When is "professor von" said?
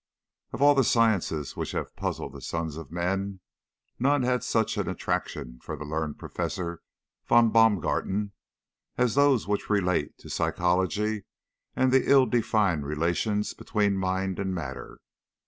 6.17-7.51